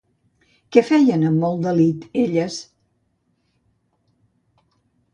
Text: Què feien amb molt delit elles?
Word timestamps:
Què 0.75 0.81
feien 0.87 1.25
amb 1.27 1.43
molt 1.43 1.61
delit 1.67 2.09
elles? 2.23 2.59